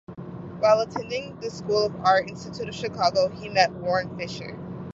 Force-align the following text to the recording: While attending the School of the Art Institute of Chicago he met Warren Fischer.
While 0.61 0.79
attending 0.79 1.37
the 1.41 1.51
School 1.51 1.85
of 1.85 1.93
the 1.93 1.99
Art 1.99 2.27
Institute 2.27 2.67
of 2.67 2.73
Chicago 2.73 3.29
he 3.29 3.49
met 3.49 3.71
Warren 3.71 4.17
Fischer. 4.17 4.57